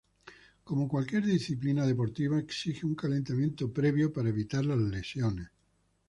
Como 0.63 0.87
cualquier 0.87 1.23
disciplina 1.25 1.85
deportiva, 1.85 2.39
exige 2.39 2.87
un 2.87 2.95
calentamiento 2.95 3.71
previo 3.71 4.11
para 4.11 4.29
evitar 4.29 4.65
las 4.65 4.79
lesiones. 4.79 5.49